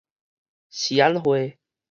[0.71, 1.59] 是按會